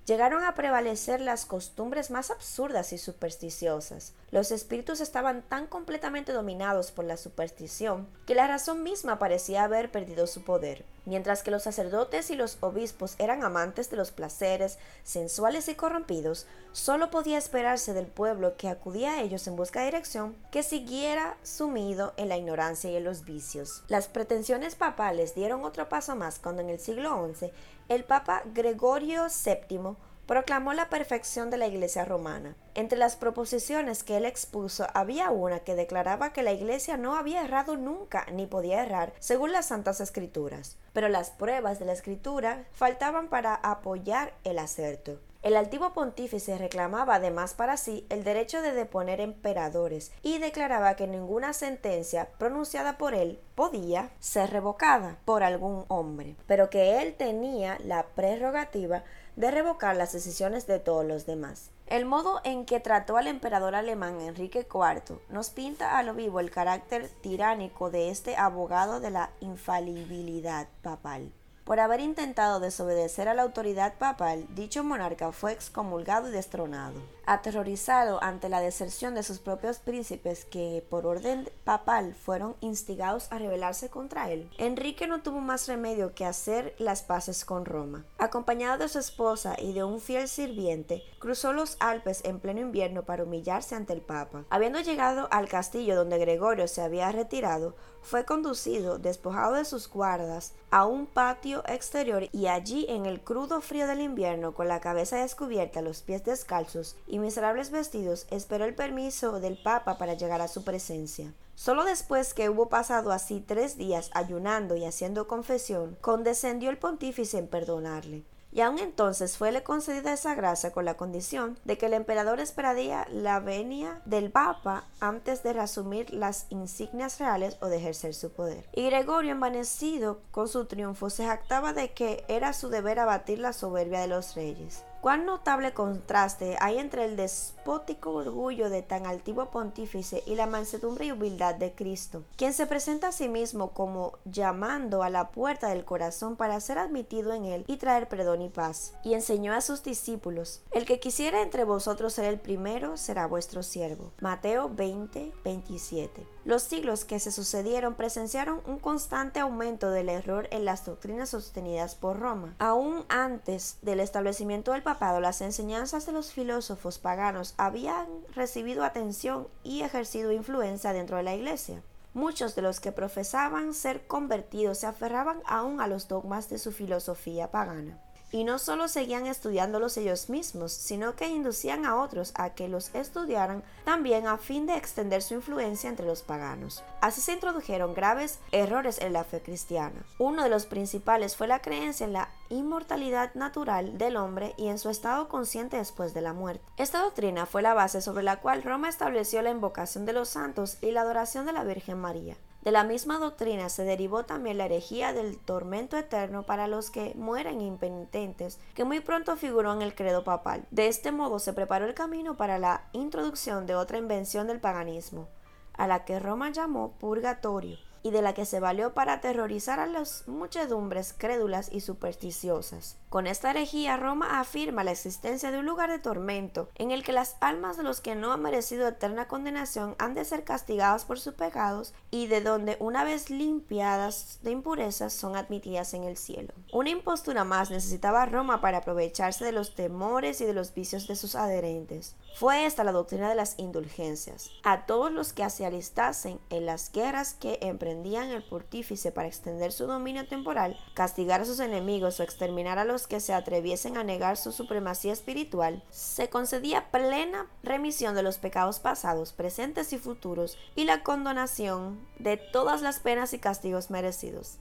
Llegaron 0.06 0.42
a 0.42 0.54
prevalecer 0.54 1.20
las 1.20 1.46
costumbres 1.46 2.10
más 2.10 2.30
absurdas 2.32 2.92
y 2.92 2.98
supersticiosas. 2.98 4.14
Los 4.32 4.50
espíritus 4.50 5.00
estaban 5.00 5.42
tan 5.42 5.68
completamente 5.68 6.32
dominados 6.32 6.90
por 6.90 7.04
la 7.04 7.16
superstición 7.16 8.08
que 8.26 8.34
la 8.34 8.48
razón 8.48 8.82
misma 8.82 9.20
parecía 9.20 9.62
haber 9.62 9.92
perdido 9.92 10.26
su 10.26 10.42
poder. 10.42 10.84
Mientras 11.04 11.42
que 11.42 11.50
los 11.50 11.64
sacerdotes 11.64 12.30
y 12.30 12.36
los 12.36 12.58
obispos 12.60 13.16
eran 13.18 13.42
amantes 13.42 13.90
de 13.90 13.96
los 13.96 14.12
placeres 14.12 14.78
sensuales 15.02 15.68
y 15.68 15.74
corrompidos, 15.74 16.46
solo 16.70 17.10
podía 17.10 17.38
esperarse 17.38 17.92
del 17.92 18.06
pueblo 18.06 18.56
que 18.56 18.68
acudía 18.68 19.12
a 19.12 19.22
ellos 19.22 19.46
en 19.48 19.56
busca 19.56 19.80
de 19.80 19.86
dirección 19.86 20.36
que 20.52 20.62
siguiera 20.62 21.36
sumido 21.42 22.14
en 22.16 22.28
la 22.28 22.36
ignorancia 22.36 22.90
y 22.90 22.96
en 22.96 23.04
los 23.04 23.24
vicios. 23.24 23.82
Las 23.88 24.06
pretensiones 24.06 24.76
papales 24.76 25.34
dieron 25.34 25.64
otro 25.64 25.88
paso 25.88 26.14
más 26.14 26.38
cuando 26.38 26.62
en 26.62 26.70
el 26.70 26.78
siglo 26.78 27.28
XI 27.34 27.50
el 27.88 28.04
Papa 28.04 28.42
Gregorio 28.54 29.26
VII 29.26 29.96
proclamó 30.32 30.72
la 30.72 30.88
perfección 30.88 31.50
de 31.50 31.58
la 31.58 31.66
Iglesia 31.66 32.06
romana. 32.06 32.56
Entre 32.74 32.96
las 32.96 33.16
proposiciones 33.16 34.02
que 34.02 34.16
él 34.16 34.24
expuso 34.24 34.86
había 34.94 35.30
una 35.30 35.58
que 35.58 35.74
declaraba 35.74 36.32
que 36.32 36.42
la 36.42 36.52
Iglesia 36.52 36.96
no 36.96 37.16
había 37.16 37.44
errado 37.44 37.76
nunca 37.76 38.24
ni 38.32 38.46
podía 38.46 38.82
errar 38.82 39.12
según 39.18 39.52
las 39.52 39.66
Santas 39.66 40.00
Escrituras, 40.00 40.78
pero 40.94 41.10
las 41.10 41.28
pruebas 41.28 41.78
de 41.78 41.84
la 41.84 41.92
Escritura 41.92 42.64
faltaban 42.72 43.28
para 43.28 43.56
apoyar 43.56 44.32
el 44.44 44.58
acerto. 44.58 45.20
El 45.42 45.56
altivo 45.56 45.92
pontífice 45.92 46.56
reclamaba 46.56 47.16
además 47.16 47.54
para 47.54 47.76
sí 47.76 48.06
el 48.10 48.22
derecho 48.22 48.62
de 48.62 48.72
deponer 48.72 49.20
emperadores 49.20 50.12
y 50.22 50.38
declaraba 50.38 50.94
que 50.94 51.08
ninguna 51.08 51.52
sentencia 51.52 52.28
pronunciada 52.38 52.96
por 52.96 53.12
él 53.12 53.40
podía 53.56 54.10
ser 54.20 54.50
revocada 54.50 55.18
por 55.24 55.42
algún 55.42 55.84
hombre, 55.88 56.36
pero 56.46 56.70
que 56.70 57.02
él 57.02 57.14
tenía 57.14 57.76
la 57.84 58.04
prerrogativa 58.14 59.02
de 59.34 59.50
revocar 59.50 59.96
las 59.96 60.12
decisiones 60.12 60.68
de 60.68 60.78
todos 60.78 61.04
los 61.04 61.26
demás. 61.26 61.70
El 61.88 62.04
modo 62.04 62.40
en 62.44 62.64
que 62.64 62.78
trató 62.78 63.16
al 63.16 63.26
emperador 63.26 63.74
alemán 63.74 64.20
Enrique 64.20 64.64
IV 64.72 65.18
nos 65.28 65.50
pinta 65.50 65.98
a 65.98 66.04
lo 66.04 66.14
vivo 66.14 66.38
el 66.38 66.52
carácter 66.52 67.08
tiránico 67.20 67.90
de 67.90 68.10
este 68.10 68.36
abogado 68.36 69.00
de 69.00 69.10
la 69.10 69.30
infalibilidad 69.40 70.68
papal. 70.82 71.32
Por 71.64 71.78
haber 71.78 72.00
intentado 72.00 72.58
desobedecer 72.58 73.28
a 73.28 73.34
la 73.34 73.42
autoridad 73.42 73.94
papal, 73.94 74.46
dicho 74.50 74.82
monarca 74.82 75.30
fue 75.30 75.52
excomulgado 75.52 76.28
y 76.28 76.32
destronado. 76.32 77.00
Aterrorizado 77.26 78.22
ante 78.22 78.48
la 78.48 78.60
deserción 78.60 79.14
de 79.14 79.22
sus 79.22 79.38
propios 79.38 79.78
príncipes 79.78 80.44
que, 80.44 80.84
por 80.90 81.06
orden 81.06 81.48
papal, 81.64 82.14
fueron 82.14 82.56
instigados 82.60 83.28
a 83.30 83.38
rebelarse 83.38 83.90
contra 83.90 84.30
él, 84.30 84.50
Enrique 84.58 85.06
no 85.06 85.22
tuvo 85.22 85.40
más 85.40 85.68
remedio 85.68 86.14
que 86.14 86.24
hacer 86.24 86.74
las 86.78 87.02
paces 87.02 87.44
con 87.44 87.64
Roma. 87.64 88.04
Acompañado 88.18 88.78
de 88.78 88.88
su 88.88 88.98
esposa 88.98 89.54
y 89.58 89.72
de 89.72 89.84
un 89.84 90.00
fiel 90.00 90.28
sirviente, 90.28 91.02
cruzó 91.18 91.52
los 91.52 91.76
Alpes 91.80 92.22
en 92.24 92.40
pleno 92.40 92.60
invierno 92.60 93.04
para 93.04 93.24
humillarse 93.24 93.74
ante 93.74 93.92
el 93.92 94.00
Papa. 94.00 94.44
Habiendo 94.50 94.80
llegado 94.80 95.28
al 95.30 95.48
castillo 95.48 95.94
donde 95.94 96.18
Gregorio 96.18 96.66
se 96.66 96.82
había 96.82 97.12
retirado, 97.12 97.74
fue 98.02 98.24
conducido, 98.24 98.98
despojado 98.98 99.54
de 99.54 99.64
sus 99.64 99.88
guardas, 99.88 100.54
a 100.70 100.86
un 100.86 101.06
patio 101.06 101.62
exterior 101.68 102.28
y 102.32 102.48
allí 102.48 102.84
en 102.88 103.06
el 103.06 103.20
crudo 103.20 103.60
frío 103.60 103.86
del 103.86 104.00
invierno, 104.00 104.54
con 104.54 104.66
la 104.66 104.80
cabeza 104.80 105.18
descubierta, 105.18 105.82
los 105.82 106.02
pies 106.02 106.24
descalzos 106.24 106.96
y 107.12 107.18
miserables 107.18 107.70
vestidos, 107.70 108.26
esperó 108.30 108.64
el 108.64 108.74
permiso 108.74 109.38
del 109.38 109.58
Papa 109.62 109.98
para 109.98 110.14
llegar 110.14 110.40
a 110.40 110.48
su 110.48 110.64
presencia. 110.64 111.34
Solo 111.54 111.84
después 111.84 112.32
que 112.32 112.48
hubo 112.48 112.70
pasado 112.70 113.12
así 113.12 113.44
tres 113.46 113.76
días 113.76 114.10
ayunando 114.14 114.76
y 114.76 114.86
haciendo 114.86 115.28
confesión, 115.28 115.98
condescendió 116.00 116.70
el 116.70 116.78
pontífice 116.78 117.36
en 117.36 117.48
perdonarle 117.48 118.24
y 118.50 118.62
aun 118.62 118.78
entonces 118.78 119.36
fuele 119.36 119.62
concedida 119.62 120.14
esa 120.14 120.34
gracia 120.34 120.72
con 120.72 120.86
la 120.86 120.96
condición 120.96 121.58
de 121.64 121.76
que 121.76 121.86
el 121.86 121.92
emperador 121.92 122.40
esperaría 122.40 123.06
la 123.10 123.40
venia 123.40 124.00
del 124.06 124.30
Papa 124.30 124.84
antes 124.98 125.42
de 125.42 125.52
reasumir 125.52 126.14
las 126.14 126.46
insignias 126.48 127.18
reales 127.18 127.58
o 127.60 127.66
de 127.66 127.76
ejercer 127.76 128.14
su 128.14 128.30
poder. 128.30 128.66
Y 128.72 128.86
Gregorio, 128.86 129.32
envanecido 129.32 130.20
con 130.30 130.48
su 130.48 130.64
triunfo, 130.64 131.10
se 131.10 131.26
jactaba 131.26 131.74
de 131.74 131.92
que 131.92 132.24
era 132.28 132.54
su 132.54 132.70
deber 132.70 133.00
abatir 133.00 133.38
la 133.38 133.52
soberbia 133.52 134.00
de 134.00 134.08
los 134.08 134.34
reyes. 134.34 134.82
Cuán 135.02 135.26
notable 135.26 135.74
contraste 135.74 136.56
hay 136.60 136.78
entre 136.78 137.04
el 137.04 137.16
despótico 137.16 138.12
orgullo 138.12 138.70
de 138.70 138.82
tan 138.82 139.04
altivo 139.04 139.50
pontífice 139.50 140.22
y 140.26 140.36
la 140.36 140.46
mansedumbre 140.46 141.06
y 141.06 141.10
humildad 141.10 141.56
de 141.56 141.74
Cristo, 141.74 142.22
quien 142.36 142.52
se 142.52 142.68
presenta 142.68 143.08
a 143.08 143.12
sí 143.12 143.28
mismo 143.28 143.72
como 143.72 144.12
llamando 144.24 145.02
a 145.02 145.10
la 145.10 145.32
puerta 145.32 145.70
del 145.70 145.84
corazón 145.84 146.36
para 146.36 146.60
ser 146.60 146.78
admitido 146.78 147.32
en 147.32 147.46
él 147.46 147.64
y 147.66 147.78
traer 147.78 148.08
perdón 148.08 148.42
y 148.42 148.48
paz. 148.48 148.94
Y 149.02 149.14
enseñó 149.14 149.54
a 149.54 149.60
sus 149.60 149.82
discípulos, 149.82 150.62
el 150.70 150.84
que 150.84 151.00
quisiera 151.00 151.42
entre 151.42 151.64
vosotros 151.64 152.12
ser 152.12 152.26
el 152.26 152.38
primero 152.38 152.96
será 152.96 153.26
vuestro 153.26 153.64
siervo. 153.64 154.12
Mateo 154.20 154.70
20, 154.72 155.32
27. 155.42 156.24
Los 156.44 156.62
siglos 156.62 157.04
que 157.04 157.18
se 157.18 157.30
sucedieron 157.30 157.94
presenciaron 157.94 158.60
un 158.66 158.78
constante 158.78 159.40
aumento 159.40 159.90
del 159.90 160.08
error 160.08 160.48
en 160.52 160.64
las 160.64 160.84
doctrinas 160.84 161.30
sostenidas 161.30 161.94
por 161.96 162.18
Roma. 162.18 162.54
Aún 162.58 163.04
antes 163.08 163.78
del 163.82 164.00
establecimiento 164.00 164.72
del 164.72 164.82
las 165.20 165.40
enseñanzas 165.40 166.06
de 166.06 166.12
los 166.12 166.32
filósofos 166.32 166.98
paganos 166.98 167.54
habían 167.56 168.06
recibido 168.34 168.84
atención 168.84 169.48
y 169.62 169.82
ejercido 169.82 170.32
influencia 170.32 170.92
dentro 170.92 171.16
de 171.16 171.22
la 171.22 171.34
Iglesia. 171.34 171.82
Muchos 172.14 172.54
de 172.54 172.62
los 172.62 172.80
que 172.80 172.92
profesaban 172.92 173.74
ser 173.74 174.06
convertidos 174.06 174.78
se 174.78 174.86
aferraban 174.86 175.38
aún 175.46 175.80
a 175.80 175.88
los 175.88 176.08
dogmas 176.08 176.48
de 176.48 176.58
su 176.58 176.72
filosofía 176.72 177.50
pagana 177.50 177.98
y 178.32 178.44
no 178.44 178.58
solo 178.58 178.88
seguían 178.88 179.26
estudiándolos 179.26 179.96
ellos 179.96 180.28
mismos, 180.30 180.72
sino 180.72 181.14
que 181.14 181.28
inducían 181.28 181.86
a 181.86 181.96
otros 181.96 182.32
a 182.34 182.50
que 182.50 182.68
los 182.68 182.92
estudiaran 182.94 183.62
también 183.84 184.26
a 184.26 184.38
fin 184.38 184.66
de 184.66 184.76
extender 184.76 185.22
su 185.22 185.34
influencia 185.34 185.90
entre 185.90 186.06
los 186.06 186.22
paganos. 186.22 186.82
Así 187.00 187.20
se 187.20 187.34
introdujeron 187.34 187.94
graves 187.94 188.38
errores 188.50 188.98
en 189.00 189.12
la 189.12 189.24
fe 189.24 189.40
cristiana. 189.40 190.02
Uno 190.18 190.42
de 190.42 190.48
los 190.48 190.66
principales 190.66 191.36
fue 191.36 191.46
la 191.46 191.60
creencia 191.60 192.06
en 192.06 192.14
la 192.14 192.28
inmortalidad 192.48 193.34
natural 193.34 193.98
del 193.98 194.16
hombre 194.16 194.54
y 194.56 194.68
en 194.68 194.78
su 194.78 194.88
estado 194.88 195.28
consciente 195.28 195.76
después 195.76 196.14
de 196.14 196.22
la 196.22 196.32
muerte. 196.32 196.64
Esta 196.78 197.02
doctrina 197.02 197.46
fue 197.46 197.62
la 197.62 197.74
base 197.74 198.00
sobre 198.00 198.22
la 198.22 198.40
cual 198.40 198.62
Roma 198.62 198.88
estableció 198.88 199.42
la 199.42 199.50
invocación 199.50 200.06
de 200.06 200.14
los 200.14 200.30
santos 200.30 200.78
y 200.80 200.90
la 200.90 201.02
adoración 201.02 201.44
de 201.46 201.52
la 201.52 201.64
Virgen 201.64 202.00
María. 202.00 202.36
De 202.62 202.70
la 202.70 202.84
misma 202.84 203.18
doctrina 203.18 203.68
se 203.68 203.82
derivó 203.82 204.24
también 204.24 204.56
la 204.56 204.66
herejía 204.66 205.12
del 205.12 205.36
tormento 205.36 205.96
eterno 205.96 206.44
para 206.44 206.68
los 206.68 206.90
que 206.90 207.12
mueren 207.16 207.60
impenitentes, 207.60 208.60
que 208.74 208.84
muy 208.84 209.00
pronto 209.00 209.36
figuró 209.36 209.72
en 209.72 209.82
el 209.82 209.96
credo 209.96 210.22
papal. 210.22 210.64
De 210.70 210.86
este 210.86 211.10
modo 211.10 211.40
se 211.40 211.52
preparó 211.52 211.86
el 211.86 211.94
camino 211.94 212.36
para 212.36 212.58
la 212.58 212.84
introducción 212.92 213.66
de 213.66 213.74
otra 213.74 213.98
invención 213.98 214.46
del 214.46 214.60
paganismo, 214.60 215.26
a 215.72 215.88
la 215.88 216.04
que 216.04 216.20
Roma 216.20 216.50
llamó 216.50 216.92
purgatorio, 217.00 217.78
y 218.04 218.10
de 218.12 218.22
la 218.22 218.32
que 218.32 218.46
se 218.46 218.60
valió 218.60 218.94
para 218.94 219.14
aterrorizar 219.14 219.80
a 219.80 219.86
las 219.86 220.26
muchedumbres 220.28 221.14
crédulas 221.16 221.68
y 221.72 221.80
supersticiosas. 221.80 222.96
Con 223.12 223.26
esta 223.26 223.50
herejía, 223.50 223.98
Roma 223.98 224.40
afirma 224.40 224.84
la 224.84 224.92
existencia 224.92 225.50
de 225.50 225.58
un 225.58 225.66
lugar 225.66 225.90
de 225.90 225.98
tormento 225.98 226.70
en 226.76 226.92
el 226.92 227.04
que 227.04 227.12
las 227.12 227.36
almas 227.40 227.76
de 227.76 227.82
los 227.82 228.00
que 228.00 228.14
no 228.14 228.32
han 228.32 228.40
merecido 228.40 228.88
eterna 228.88 229.28
condenación 229.28 229.96
han 229.98 230.14
de 230.14 230.24
ser 230.24 230.44
castigadas 230.44 231.04
por 231.04 231.20
sus 231.20 231.34
pecados 231.34 231.92
y 232.10 232.26
de 232.28 232.40
donde 232.40 232.78
una 232.80 233.04
vez 233.04 233.28
limpiadas 233.28 234.38
de 234.40 234.52
impurezas 234.52 235.12
son 235.12 235.36
admitidas 235.36 235.92
en 235.92 236.04
el 236.04 236.16
cielo. 236.16 236.54
Una 236.72 236.88
impostura 236.88 237.44
más 237.44 237.70
necesitaba 237.70 238.24
Roma 238.24 238.62
para 238.62 238.78
aprovecharse 238.78 239.44
de 239.44 239.52
los 239.52 239.74
temores 239.74 240.40
y 240.40 240.46
de 240.46 240.54
los 240.54 240.72
vicios 240.72 241.06
de 241.06 241.14
sus 241.14 241.34
adherentes. 241.34 242.16
Fue 242.36 242.64
esta 242.64 242.82
la 242.82 242.92
doctrina 242.92 243.28
de 243.28 243.34
las 243.34 243.58
indulgencias. 243.58 244.48
A 244.62 244.86
todos 244.86 245.12
los 245.12 245.34
que 245.34 245.50
se 245.50 245.66
alistasen 245.66 246.40
en 246.48 246.64
las 246.64 246.90
guerras 246.90 247.34
que 247.34 247.58
emprendían 247.60 248.30
el 248.30 248.42
portífice 248.42 249.12
para 249.12 249.28
extender 249.28 249.70
su 249.70 249.86
dominio 249.86 250.26
temporal, 250.26 250.78
castigar 250.94 251.42
a 251.42 251.44
sus 251.44 251.60
enemigos 251.60 252.18
o 252.18 252.22
exterminar 252.22 252.78
a 252.78 252.86
los 252.86 253.01
que 253.06 253.20
se 253.20 253.34
atreviesen 253.34 253.96
a 253.96 254.04
negar 254.04 254.36
su 254.36 254.52
supremacía 254.52 255.12
espiritual, 255.12 255.82
se 255.90 256.28
concedía 256.28 256.90
plena 256.90 257.46
remisión 257.62 258.14
de 258.14 258.22
los 258.22 258.38
pecados 258.38 258.80
pasados, 258.80 259.32
presentes 259.32 259.92
y 259.92 259.98
futuros, 259.98 260.58
y 260.74 260.84
la 260.84 261.02
condonación 261.02 262.06
de 262.18 262.36
todas 262.36 262.82
las 262.82 263.00
penas 263.00 263.32
y 263.34 263.38
castigos 263.38 263.90
merecidos. 263.90 264.58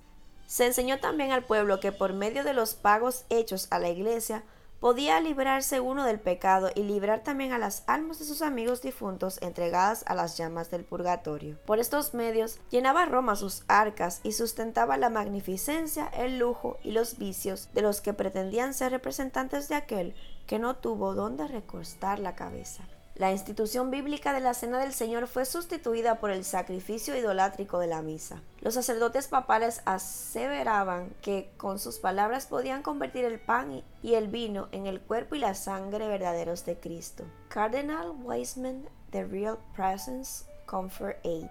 Se 0.48 0.66
enseñó 0.66 1.00
también 1.00 1.32
al 1.32 1.46
pueblo 1.46 1.80
que 1.80 1.92
por 1.92 2.14
medio 2.14 2.44
de 2.44 2.54
los 2.54 2.74
pagos 2.74 3.26
hechos 3.30 3.68
a 3.70 3.80
la 3.80 3.90
iglesia 3.90 4.44
podía 4.82 5.22
librarse 5.22 5.80
uno 5.80 6.06
del 6.06 6.20
pecado 6.20 6.72
y 6.74 6.82
librar 6.82 7.24
también 7.24 7.54
a 7.54 7.60
las 7.60 7.84
almas 7.86 8.18
de 8.18 8.26
sus 8.26 8.42
amigos 8.42 8.82
difuntos 8.82 9.38
entregadas 9.42 10.04
a 10.08 10.16
las 10.16 10.38
llamas 10.38 10.72
del 10.72 10.84
purgatorio. 10.84 11.58
Por 11.66 11.80
estos 11.80 12.16
medios 12.16 12.60
llenaba 12.72 13.06
Roma 13.06 13.36
sus 13.36 13.64
arcas 13.68 14.20
y 14.24 14.32
sustentaba 14.32 14.98
la 14.98 15.12
magnificencia, 15.12 16.08
el 16.08 16.40
lujo 16.40 16.80
y 16.84 16.92
los 16.92 17.20
vicios 17.20 17.70
de 17.74 17.84
los 17.84 18.02
que 18.02 18.14
pretendían 18.14 18.74
ser 18.74 18.92
representantes 18.92 19.70
de 19.70 19.76
aquel 19.76 20.16
que 20.48 20.58
no 20.58 20.76
tuvo 20.76 21.14
dónde 21.14 21.48
recostar 21.48 22.18
la 22.18 22.36
cabeza. 22.36 22.84
La 23.22 23.32
institución 23.32 23.92
bíblica 23.92 24.34
de 24.34 24.40
la 24.40 24.56
Cena 24.56 24.80
del 24.80 24.94
Señor 24.94 25.28
fue 25.28 25.46
sustituida 25.46 26.20
por 26.20 26.32
el 26.32 26.44
sacrificio 26.44 27.16
idolátrico 27.16 27.78
de 27.78 27.86
la 27.86 28.02
misa. 28.02 28.42
Los 28.62 28.74
sacerdotes 28.74 29.28
papales 29.28 29.84
aseveraban 29.86 31.14
que 31.22 31.52
con 31.58 31.78
sus 31.78 32.00
palabras 32.00 32.48
podían 32.48 32.82
convertir 32.82 33.26
el 33.26 33.40
pan 33.40 33.84
y 34.02 34.16
el 34.16 34.28
vino 34.28 34.70
en 34.72 34.88
el 34.88 35.00
cuerpo 35.00 35.36
y 35.36 35.38
la 35.38 35.54
sangre 35.54 36.08
verdaderos 36.08 36.66
de 36.66 36.80
Cristo. 36.80 37.24
Cardinal 37.50 38.10
Wiseman, 38.24 38.90
The 39.12 39.26
Real 39.26 39.60
Presence, 39.76 40.46
Comfort 40.66 41.18
8, 41.24 41.48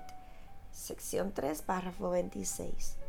sección 0.73 1.31
3, 1.33 1.63
párrafo 1.63 2.11
26 2.11 3.00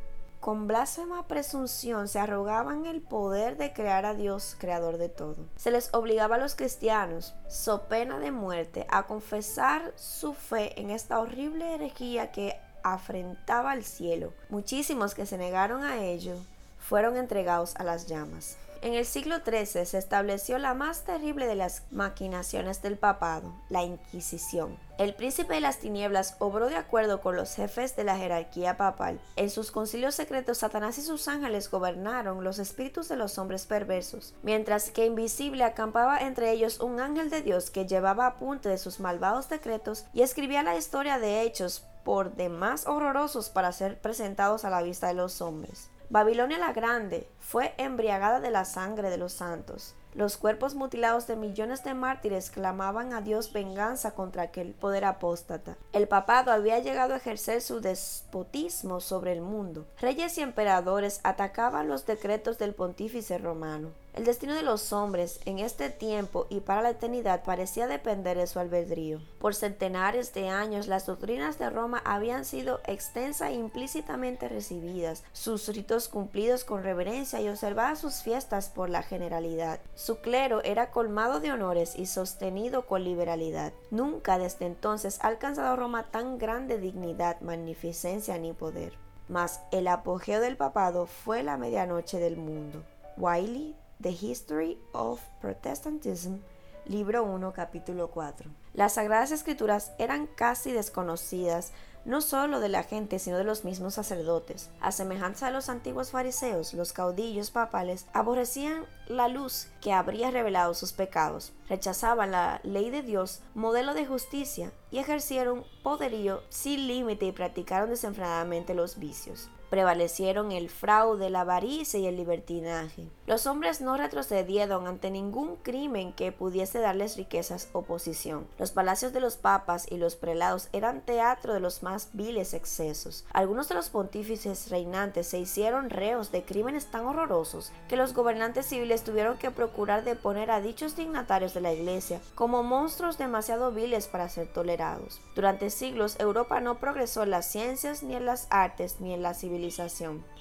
con 0.42 0.68
blasfema 0.68 1.28
presunción 1.28 2.08
se 2.08 2.20
arrogaban 2.20 2.88
el 2.88 3.02
poder 3.02 3.58
de 3.58 3.74
crear 3.74 4.08
a 4.08 4.16
Dios, 4.16 4.56
creador 4.58 4.98
de 4.98 5.08
todo. 5.08 5.36
Se 5.56 5.70
les 5.70 5.94
obligaba 5.94 6.36
a 6.36 6.40
los 6.40 6.56
cristianos, 6.56 7.36
so 7.48 7.84
pena 7.84 8.18
de 8.18 8.32
muerte, 8.32 8.88
a 8.90 9.04
confesar 9.04 9.94
su 9.96 10.34
fe 10.34 10.82
en 10.82 10.90
esta 10.90 11.20
horrible 11.20 11.76
herejía 11.76 12.32
que 12.32 12.56
afrentaba 12.84 13.72
al 13.72 13.84
cielo. 13.84 14.34
Muchísimos 14.50 15.14
que 15.14 15.28
se 15.28 15.38
negaron 15.38 15.84
a 15.84 16.04
ello 16.04 16.36
fueron 16.80 17.18
entregados 17.18 17.76
a 17.76 17.84
las 17.84 18.08
llamas. 18.08 18.58
En 18.84 18.96
el 18.96 19.06
siglo 19.06 19.36
XIII 19.46 19.86
se 19.86 20.00
estableció 20.00 20.58
la 20.58 20.74
más 20.74 21.04
terrible 21.04 21.46
de 21.46 21.54
las 21.54 21.84
maquinaciones 21.92 22.82
del 22.82 22.98
papado, 22.98 23.54
la 23.70 23.84
Inquisición. 23.84 24.76
El 24.98 25.14
príncipe 25.14 25.54
de 25.54 25.60
las 25.60 25.78
tinieblas 25.78 26.36
obró 26.40 26.68
de 26.68 26.78
acuerdo 26.78 27.22
con 27.22 27.36
los 27.36 27.54
jefes 27.54 27.96
de 27.96 28.04
la 28.04 28.18
jerarquía 28.18 28.78
papal. 28.78 29.20
En 29.36 29.52
sus 29.52 29.70
concilios 29.70 30.16
secretos, 30.16 30.58
Satanás 30.58 30.98
y 30.98 31.04
sus 31.04 31.28
ángeles 31.28 31.70
gobernaron 31.70 32.44
los 32.44 32.58
espíritus 32.58 33.08
de 33.08 33.18
los 33.18 33.38
hombres 33.38 33.68
perversos, 33.68 34.34
mientras 34.42 34.90
que 34.90 35.06
invisible 35.06 35.64
acampaba 35.64 36.18
entre 36.18 36.52
ellos 36.52 36.80
un 36.80 37.00
ángel 37.00 37.30
de 37.30 37.44
Dios 37.44 37.70
que 37.70 37.86
llevaba 37.86 38.26
apunte 38.26 38.68
de 38.68 38.80
sus 38.80 39.00
malvados 39.00 39.48
decretos 39.48 40.06
y 40.12 40.24
escribía 40.24 40.64
la 40.64 40.76
historia 40.76 41.20
de 41.20 41.44
hechos 41.44 41.86
por 42.04 42.36
demás 42.36 42.88
horrorosos 42.88 43.50
para 43.52 43.72
ser 43.74 44.02
presentados 44.02 44.66
a 44.66 44.72
la 44.72 44.82
vista 44.82 45.06
de 45.08 45.14
los 45.14 45.40
hombres. 45.40 45.92
Babilonia 46.12 46.58
la 46.58 46.74
Grande 46.74 47.26
fue 47.40 47.74
embriagada 47.78 48.42
de 48.42 48.52
la 48.52 48.66
sangre 48.66 49.10
de 49.10 49.18
los 49.18 49.32
santos. 49.32 49.96
Los 50.14 50.36
cuerpos 50.36 50.76
mutilados 50.76 51.26
de 51.26 51.38
millones 51.38 51.86
de 51.86 51.94
mártires 51.94 52.52
clamaban 52.52 53.14
a 53.14 53.22
Dios 53.22 53.54
venganza 53.54 54.12
contra 54.12 54.44
aquel 54.44 54.74
poder 54.74 55.06
apóstata. 55.06 55.78
El 55.94 56.10
papado 56.10 56.52
había 56.52 56.80
llegado 56.80 57.14
a 57.14 57.18
ejercer 57.18 57.62
su 57.62 57.80
despotismo 57.80 59.00
sobre 59.00 59.32
el 59.32 59.42
mundo. 59.42 59.86
Reyes 60.02 60.38
y 60.38 60.42
emperadores 60.42 61.22
atacaban 61.24 61.88
los 61.88 62.06
decretos 62.06 62.58
del 62.58 62.76
pontífice 62.76 63.38
romano. 63.38 63.92
El 64.14 64.26
destino 64.26 64.54
de 64.54 64.62
los 64.62 64.92
hombres 64.92 65.40
en 65.46 65.60
este 65.60 65.90
tiempo 65.90 66.46
y 66.50 66.60
para 66.60 66.82
la 66.82 66.90
eternidad 66.90 67.44
parecía 67.46 67.88
depender 67.88 68.38
de 68.38 68.46
su 68.46 68.60
albedrío. 68.60 69.22
Por 69.40 69.56
centenares 69.56 70.34
de 70.34 70.50
años 70.50 70.88
las 70.88 71.06
doctrinas 71.06 71.58
de 71.58 71.70
Roma 71.70 72.02
habían 72.04 72.44
sido 72.44 72.82
extensa 72.86 73.50
e 73.50 73.54
implícitamente 73.54 74.50
recibidas, 74.50 75.24
sus 75.32 75.70
ritos 75.70 76.10
cumplidos 76.10 76.66
con 76.66 76.84
reverencia 76.84 77.40
y 77.40 77.48
observadas 77.48 78.00
sus 78.00 78.22
fiestas 78.22 78.68
por 78.68 78.90
la 78.90 79.02
generalidad. 79.02 79.80
Su 79.96 80.18
clero 80.18 80.62
era 80.66 80.92
colmado 80.92 81.40
de 81.40 81.54
honores 81.54 81.96
y 81.96 82.06
sostenido 82.06 82.86
con 82.86 83.06
liberalidad. 83.06 83.72
Nunca 83.92 84.38
desde 84.38 84.66
entonces 84.66 85.20
ha 85.22 85.28
alcanzado 85.28 85.78
Roma 85.78 86.12
tan 86.12 86.38
grande 86.38 86.80
dignidad, 86.80 87.40
magnificencia 87.40 88.38
ni 88.38 88.52
poder. 88.52 88.94
Mas 89.30 89.62
el 89.72 89.88
apogeo 89.88 90.42
del 90.42 90.58
papado 90.58 91.06
fue 91.06 91.44
la 91.44 91.56
medianoche 91.56 92.20
del 92.20 92.36
mundo. 92.36 92.84
Wiley 93.18 93.76
The 94.02 94.18
History 94.20 94.80
of 94.94 95.22
Protestantism, 95.42 96.40
libro 96.86 97.24
1, 97.24 97.54
capítulo 97.54 98.10
4. 98.10 98.50
Las 98.74 98.96
sagradas 98.96 99.32
escrituras 99.32 99.92
eran 100.00 100.26
casi 100.26 100.72
desconocidas 100.72 101.72
no 102.04 102.22
solo 102.22 102.60
de 102.60 102.70
la 102.70 102.82
gente, 102.82 103.20
sino 103.20 103.38
de 103.38 103.44
los 103.44 103.64
mismos 103.64 103.94
sacerdotes. 103.94 104.72
A 104.80 104.92
semejanza 104.92 105.46
de 105.46 105.52
los 105.52 105.70
antiguos 105.70 106.10
fariseos, 106.10 106.74
los 106.74 106.94
caudillos 106.94 107.52
papales 107.52 108.08
aborrecían 108.12 108.88
la 109.08 109.28
luz 109.28 109.68
que 109.82 109.94
habría 109.94 110.32
revelado 110.32 110.74
sus 110.74 110.94
pecados. 110.94 111.54
Rechazaban 111.70 112.32
la 112.32 112.60
ley 112.64 112.90
de 112.90 113.04
Dios, 113.04 113.42
modelo 113.54 113.94
de 113.94 114.08
justicia, 114.08 114.72
y 114.90 114.98
ejercieron 114.98 115.64
poderío 115.84 116.42
sin 116.50 116.88
límite 116.88 117.28
y 117.28 117.32
practicaron 117.34 117.92
desenfrenadamente 117.92 118.74
los 118.74 118.98
vicios 118.98 119.52
prevalecieron 119.72 120.52
el 120.52 120.70
fraude, 120.70 121.30
la 121.30 121.42
avaricia 121.42 121.98
y 121.98 122.06
el 122.06 122.18
libertinaje. 122.18 123.08
Los 123.26 123.48
hombres 123.48 123.80
no 123.80 123.96
retrocedieron 123.96 124.86
ante 124.86 125.10
ningún 125.10 125.56
crimen 125.56 126.12
que 126.12 126.34
pudiese 126.34 126.80
darles 126.80 127.16
riquezas 127.16 127.70
o 127.72 127.84
posición. 127.84 128.46
Los 128.60 128.72
palacios 128.72 129.14
de 129.14 129.22
los 129.22 129.38
papas 129.38 129.88
y 129.90 129.96
los 129.96 130.18
prelados 130.18 130.68
eran 130.74 131.00
teatro 131.00 131.54
de 131.54 131.62
los 131.62 131.84
más 131.84 132.10
viles 132.12 132.54
excesos. 132.54 133.24
Algunos 133.32 133.70
de 133.70 133.76
los 133.76 133.90
pontífices 133.90 134.70
reinantes 134.70 135.28
se 135.28 135.40
hicieron 135.40 135.90
reos 135.90 136.34
de 136.34 136.44
crímenes 136.44 136.88
tan 136.88 137.06
horrorosos 137.06 137.72
que 137.88 137.96
los 137.96 138.14
gobernantes 138.14 138.66
civiles 138.66 139.06
tuvieron 139.06 139.38
que 139.38 139.52
procurar 139.52 140.04
deponer 140.04 140.52
a 140.52 140.60
dichos 140.60 140.98
dignatarios 140.98 141.54
de 141.54 141.62
la 141.62 141.72
Iglesia 141.72 142.20
como 142.36 142.62
monstruos 142.62 143.18
demasiado 143.18 143.72
viles 143.72 144.08
para 144.08 144.28
ser 144.28 144.52
tolerados. 144.52 145.22
Durante 145.34 145.70
siglos 145.70 146.20
Europa 146.20 146.60
no 146.60 146.78
progresó 146.78 147.24
en 147.24 147.30
las 147.30 147.50
ciencias 147.50 148.04
ni 148.04 148.16
en 148.16 148.26
las 148.26 148.48
artes 148.50 148.98
ni 149.00 149.14
en 149.14 149.22
la 149.22 149.34
civilización 149.34 149.61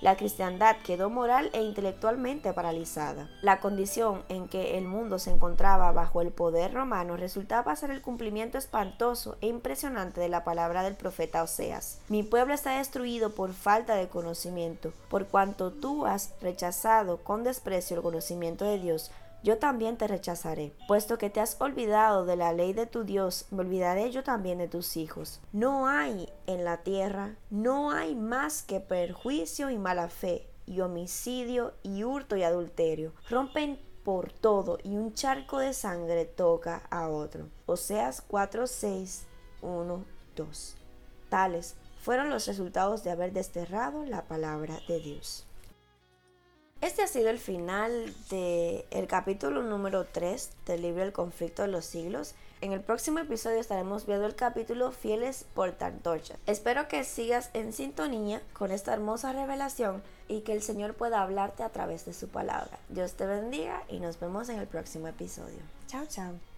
la 0.01 0.17
cristiandad 0.17 0.77
quedó 0.85 1.11
moral 1.11 1.51
e 1.53 1.63
intelectualmente 1.63 2.53
paralizada. 2.53 3.29
La 3.43 3.61
condición 3.61 4.23
en 4.29 4.49
que 4.49 4.79
el 4.79 4.85
mundo 4.85 5.19
se 5.19 5.31
encontraba 5.31 5.93
bajo 5.93 6.23
el 6.23 6.31
poder 6.31 6.73
romano 6.73 7.17
resultaba 7.17 7.77
ser 7.77 7.91
el 7.91 8.01
cumplimiento 8.01 8.57
espantoso 8.57 9.37
e 9.41 9.49
impresionante 9.49 10.21
de 10.21 10.29
la 10.29 10.45
palabra 10.45 10.83
del 10.83 10.95
profeta 10.95 11.43
Oseas. 11.43 12.01
Mi 12.09 12.23
pueblo 12.23 12.55
está 12.55 12.79
destruido 12.79 13.31
por 13.35 13.53
falta 13.53 13.95
de 13.95 14.09
conocimiento, 14.09 14.93
por 15.09 15.27
cuanto 15.27 15.71
tú 15.71 16.07
has 16.07 16.35
rechazado 16.41 17.19
con 17.19 17.45
desprecio 17.45 17.97
el 17.97 18.03
conocimiento 18.03 18.65
de 18.65 18.79
Dios, 18.79 19.11
yo 19.43 19.59
también 19.59 19.97
te 19.97 20.07
rechazaré. 20.07 20.73
Puesto 20.87 21.19
que 21.19 21.31
te 21.31 21.41
has 21.41 21.61
olvidado 21.61 22.25
de 22.25 22.37
la 22.37 22.53
ley 22.53 22.73
de 22.73 22.87
tu 22.87 23.05
Dios, 23.05 23.47
me 23.51 23.61
olvidaré 23.61 24.11
yo 24.11 24.23
también 24.23 24.59
de 24.59 24.69
tus 24.69 24.97
hijos. 24.97 25.41
No 25.53 25.89
hay 25.89 26.29
en 26.47 26.65
la 26.65 26.79
tierra, 26.79 27.37
no 27.51 27.91
hay 27.91 28.15
más 28.15 28.63
que 28.63 28.81
perjuicio 28.81 29.71
y 29.71 29.79
mala 29.79 30.09
fe, 30.09 30.47
y 30.67 30.81
homicidio 30.81 31.75
y 31.83 32.05
hurto 32.05 32.37
y 32.37 32.45
adulterio. 32.45 33.13
Rompen 33.29 33.81
por 34.05 34.33
todo 34.33 34.79
y 34.83 34.97
un 34.97 35.15
charco 35.15 35.59
de 35.59 35.73
sangre 35.73 36.25
toca 36.25 36.83
a 36.91 37.09
otro. 37.09 37.49
Oseas 37.67 38.23
4, 38.23 38.67
6, 38.67 39.27
1, 39.63 40.05
2. 40.37 40.77
Tales 41.29 41.77
fueron 42.01 42.31
los 42.31 42.47
resultados 42.47 43.05
de 43.05 43.11
haber 43.11 43.33
desterrado 43.33 44.05
la 44.05 44.25
palabra 44.25 44.79
de 44.89 45.01
Dios. 45.01 45.47
Este 46.81 47.03
ha 47.03 47.07
sido 47.07 47.29
el 47.29 47.39
final 47.39 48.15
del 48.31 48.87
el 48.91 49.07
capítulo 49.07 49.63
número 49.63 50.07
3 50.07 50.51
del 50.65 50.81
libro 50.81 51.03
El 51.03 51.13
conflicto 51.13 51.61
de 51.61 51.69
los 51.69 51.85
siglos. 51.85 52.35
En 52.63 52.73
el 52.73 52.81
próximo 52.81 53.19
episodio 53.19 53.61
estaremos 53.61 54.07
viendo 54.07 54.25
el 54.25 54.35
capítulo 54.35 54.91
Fieles 54.91 55.45
por 55.55 55.73
Tantorcha. 55.73 56.37
Espero 56.47 56.89
que 56.89 57.05
sigas 57.05 57.51
en 57.53 57.75
sintonía 57.75 58.41
con 58.55 58.71
esta 58.71 58.95
hermosa 58.95 59.35
revelación 59.35 60.03
y 60.27 60.41
que 60.41 60.55
el 60.55 60.63
Señor 60.63 60.95
pueda 60.95 61.21
hablarte 61.21 61.65
a 61.65 61.69
través 61.69 62.07
de 62.07 62.15
su 62.15 62.29
palabra. 62.29 62.79
Dios 62.89 63.13
te 63.13 63.27
bendiga 63.27 63.83
y 63.89 64.01
nos 64.01 64.19
vemos 64.19 64.49
en 64.49 64.59
el 64.59 64.67
próximo 64.67 65.07
episodio. 65.07 65.61
Chao, 65.87 66.07
chao. 66.07 66.50